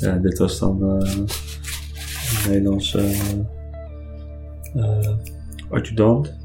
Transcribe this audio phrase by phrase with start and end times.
[0.00, 1.26] Ja, dit was dan uh, een
[2.48, 3.00] Nederlandse
[4.76, 5.08] uh,
[5.70, 6.38] adjudant.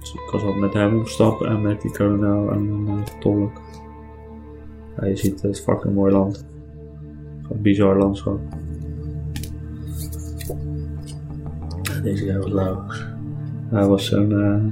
[0.00, 3.60] Dus ik was al met hem opstappen en met die kolonel en een tolk.
[4.96, 6.46] Ja, je ziet het is fucking mooi land.
[7.50, 8.40] Een bizar landschap.
[12.02, 12.84] Deze guy was lauw.
[13.70, 14.64] Hij was zo'n uh,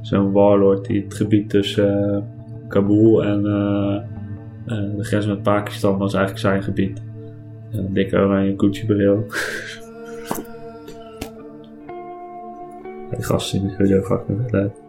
[0.00, 6.14] zo'n warlord die het gebied tussen uh, Kabul en uh, de grens met Pakistan was
[6.14, 7.02] eigenlijk zijn gebied.
[7.74, 9.26] Een dikke oranje Gucci bril.
[13.16, 14.83] die gasten zien er sowieso fucking vet uit.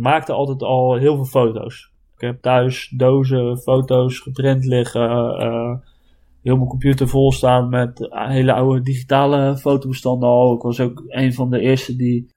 [0.00, 1.90] Maakte altijd al heel veel foto's.
[2.14, 5.10] Ik heb thuis dozen foto's geprint liggen.
[5.42, 5.74] Uh,
[6.42, 10.54] heel mijn computer vol staan met hele oude digitale fotobestanden al.
[10.54, 12.30] Ik was ook een van de eerste die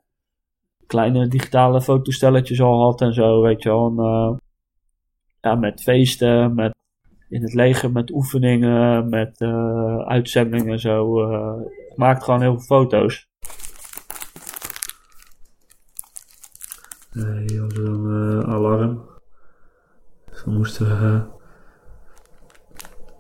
[0.88, 3.88] kleine digitale fotostelletjes al had en zo, weet je wel.
[3.88, 4.38] En, uh,
[5.42, 6.76] ja, met feesten, met
[7.30, 9.42] in het leger, met oefeningen, met
[10.06, 11.22] uitzendingen en zo.
[11.90, 13.28] ik maakte gewoon heel veel foto's.
[17.14, 19.06] Hier was een uh, alarm.
[20.30, 21.24] Dus we moesten uh,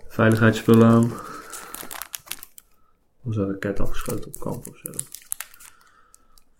[0.07, 1.03] veiligheidsspullen aan.
[1.03, 4.91] Er was een raket afgeschoten op kamp of zo.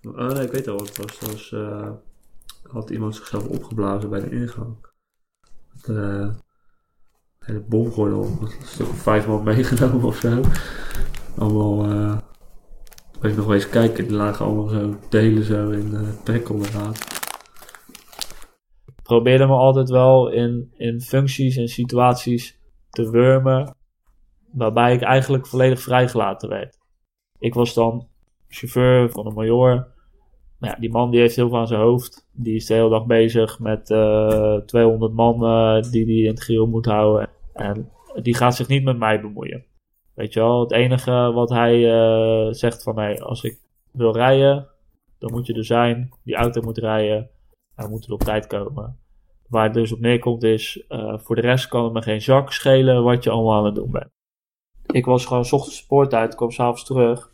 [0.10, 1.20] Oh nee, ik weet al wat het was.
[1.20, 1.90] Dat was uh,
[2.64, 4.76] had iemand zichzelf opgeblazen bij de ingang.
[5.74, 6.30] Met uh,
[7.40, 8.38] hele bomgordel.
[8.42, 10.42] Een stuk of vijf man meegenomen of zo.
[11.38, 11.92] Allemaal.
[11.92, 12.18] Uh,
[13.22, 17.14] ik nog eens kijken, die lagen allemaal zo delen zo in uh, prikkeldraad
[19.04, 22.60] probeerde me altijd wel in, in functies en situaties
[22.90, 23.76] te wurmen
[24.52, 26.78] waarbij ik eigenlijk volledig vrijgelaten werd.
[27.40, 28.08] Ik was dan
[28.48, 29.92] chauffeur van een major.
[30.60, 32.28] Nou ja, die man die heeft heel veel aan zijn hoofd.
[32.32, 35.40] Die is de hele dag bezig met uh, eh, 200 man
[35.92, 37.30] die hij in het grill moet houden.
[37.54, 37.92] En
[38.22, 39.66] die gaat zich niet met mij bemoeien.
[40.14, 43.60] Weet je wel, het enige wat hij uh, zegt van mij, als ik
[43.92, 44.68] wil rijden,
[45.20, 46.10] dan moet je er zijn.
[46.24, 47.30] Die auto moet rijden.
[47.76, 49.00] En we moeten op tijd komen.
[49.48, 52.52] Waar het dus op neerkomt is, uh, voor de rest kan het me geen zak
[52.52, 54.10] schelen wat je allemaal aan het doen bent.
[54.86, 57.32] Ik was gewoon s ochtends sport uit, kwam s'avonds terug.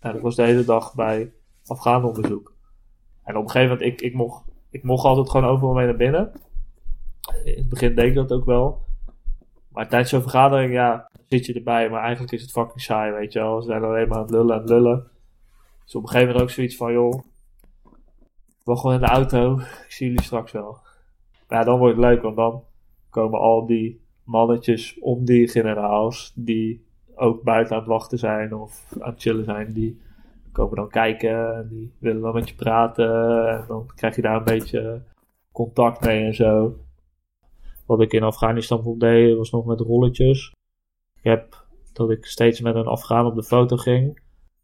[0.00, 1.32] En ik was de hele dag bij
[1.80, 2.54] onderzoek.
[3.24, 5.96] En op een gegeven moment, ik, ik, mocht, ik mocht altijd gewoon overal mee naar
[5.96, 6.32] binnen.
[7.44, 8.84] In het begin deed ik dat ook wel.
[9.68, 11.90] Maar tijdens zo'n vergadering, ja, zit je erbij.
[11.90, 13.62] Maar eigenlijk is het fucking saai, weet je wel.
[13.62, 15.10] Ze zijn alleen maar aan het lullen en lullen.
[15.84, 17.22] Dus op een gegeven moment ook zoiets van, joh,
[18.64, 19.58] wil gewoon in de auto.
[19.58, 20.78] Ik zie jullie straks wel.
[21.48, 22.62] Ja, dan wordt het leuk, want dan
[23.10, 26.84] komen al die mannetjes om die generaals, die
[27.14, 30.00] ook buiten aan het wachten zijn of aan het chillen zijn, die
[30.52, 34.36] komen dan kijken en die willen dan met je praten en dan krijg je daar
[34.36, 35.02] een beetje
[35.52, 36.76] contact mee en zo.
[37.86, 40.54] Wat ik in Afghanistan deed, was nog met rolletjes.
[41.16, 44.16] Ik heb dat ik steeds met een Afghaan op de foto ging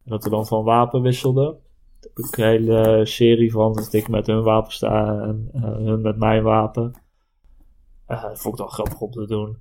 [0.04, 1.58] en dat we dan van wapen wisselden
[2.00, 6.42] een hele serie van dat ik met hun wapen sta en uh, hun met mijn
[6.42, 6.92] wapen.
[8.08, 9.58] Uh, dat vond ik dan grappig om te doen.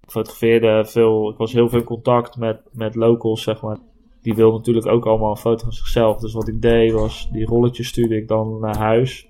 [0.00, 3.78] Ik fotografeerde veel, ik was heel veel in contact met, met locals, zeg maar.
[4.20, 6.20] Die wilden natuurlijk ook allemaal een foto van zichzelf.
[6.20, 9.28] Dus wat ik deed was, die rolletjes stuurde ik dan naar huis.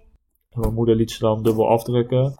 [0.51, 2.35] En mijn moeder liet ze dan dubbel afdrukken.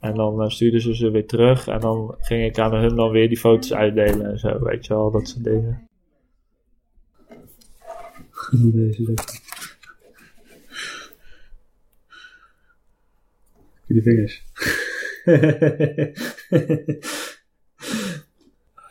[0.00, 1.66] En dan uh, stuurden ze ze weer terug.
[1.66, 4.94] En dan ging ik aan hun dan weer die foto's uitdelen en zo, weet je
[4.94, 5.88] wel, dat soort dingen.
[13.86, 14.44] Die vingers.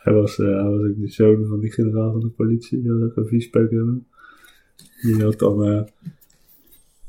[0.04, 2.92] hij, was, uh, hij was ook de zoon van die generaal van de politie, die
[2.92, 4.08] had ook een viespeuk hebben.
[5.02, 5.82] Die had dan uh,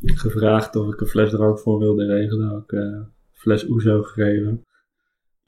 [0.02, 2.48] gevraagd of ik een fles drank voor wilde regelen.
[2.50, 4.66] Had ik uh, een fles Oezo gegeven.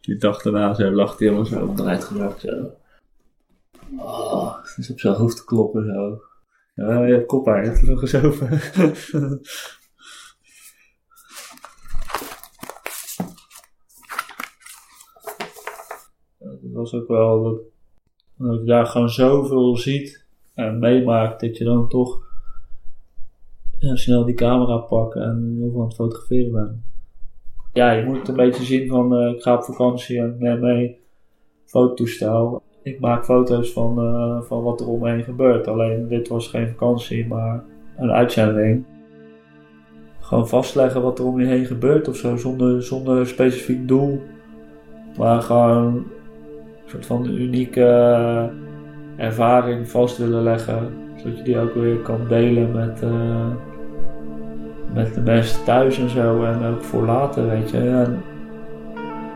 [0.02, 2.40] Die dag daarna zo lacht hij helemaal zo op eruit gemaakt.
[2.40, 2.72] Zo.
[3.98, 6.22] Oh, het is op zijn hoofd te kloppen zo.
[6.76, 8.50] Ja, je hebt kop aan, je hebt nog eens over.
[16.40, 17.44] Het was ook wel
[18.38, 22.28] dat, je daar gewoon zoveel ziet en meemaakt dat je dan toch
[23.80, 26.72] snel die camera pakken en heel veel aan het fotograferen bent.
[27.74, 31.00] Ja, je moet een beetje zien van uh, ik ga op vakantie en neem mee
[31.66, 32.62] fototoestel.
[32.84, 35.68] ik maak foto's van, eh, van wat er heen gebeurt.
[35.68, 37.64] Alleen dit was geen vakantie, maar
[37.98, 38.86] een uitzending.
[40.20, 44.22] Gewoon vastleggen wat er om je heen gebeurt of zo, zonder, zonder specifiek doel.
[45.18, 46.06] Maar gewoon
[46.90, 48.50] soort van unieke
[49.16, 50.94] ervaring vast willen leggen.
[51.16, 53.48] Zodat je die ook weer kan delen met, eh,
[54.94, 56.44] met de mensen thuis en zo.
[56.44, 58.06] En ook voor later, weet je.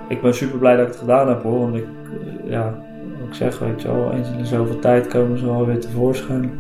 [0.08, 1.60] Ik ben super blij dat ik het gedaan heb hoor.
[1.60, 2.84] Want ik, eh, ja,
[3.28, 6.52] ik zeg, weet je wel, eens in de zoveel tijd komen ze wel weer tevoorschijn.